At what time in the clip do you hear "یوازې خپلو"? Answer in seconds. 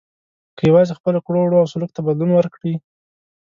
0.71-1.19